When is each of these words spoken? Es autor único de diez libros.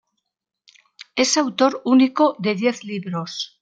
Es 1.15 1.37
autor 1.37 1.83
único 1.85 2.35
de 2.39 2.55
diez 2.55 2.83
libros. 2.83 3.59